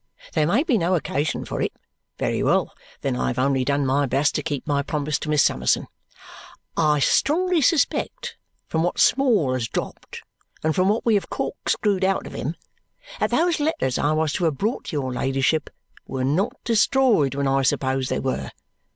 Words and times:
There 0.33 0.47
may 0.47 0.63
be 0.63 0.79
no 0.79 0.95
occasion 0.95 1.45
for 1.45 1.61
it. 1.61 1.71
Very 2.17 2.41
well. 2.41 2.73
Then 3.01 3.15
I 3.15 3.27
have 3.27 3.37
only 3.37 3.63
done 3.63 3.85
my 3.85 4.07
best 4.07 4.33
to 4.33 4.41
keep 4.41 4.65
my 4.65 4.81
promise 4.81 5.19
to 5.19 5.29
Miss 5.29 5.43
Summerson. 5.43 5.85
I 6.75 6.97
strongly 6.97 7.61
suspect 7.61 8.35
(from 8.65 8.81
what 8.81 8.99
Small 8.99 9.53
has 9.53 9.67
dropped, 9.67 10.23
and 10.63 10.73
from 10.73 10.89
what 10.89 11.05
we 11.05 11.13
have 11.13 11.29
corkscrewed 11.29 12.03
out 12.03 12.25
of 12.25 12.33
him) 12.33 12.55
that 13.19 13.29
those 13.29 13.59
letters 13.59 13.99
I 13.99 14.13
was 14.13 14.33
to 14.33 14.45
have 14.45 14.57
brought 14.57 14.85
to 14.85 14.95
your 14.95 15.13
ladyship 15.13 15.69
were 16.07 16.25
not 16.25 16.55
destroyed 16.63 17.35
when 17.35 17.47
I 17.47 17.61
supposed 17.61 18.09
they 18.09 18.19
were. 18.19 18.49